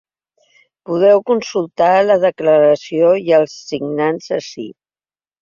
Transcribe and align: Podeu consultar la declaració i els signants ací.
Podeu 0.89 1.21
consultar 1.27 1.89
la 2.07 2.15
declaració 2.23 3.13
i 3.27 3.37
els 3.41 3.55
signants 3.69 4.33
ací. 4.41 4.69